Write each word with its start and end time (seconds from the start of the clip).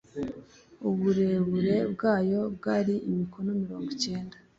uburebure 0.89 1.75
bwayo 1.93 2.39
bwari 2.55 2.93
imikono 3.09 3.49
mirongo 3.61 3.89
cyenda 4.03 4.35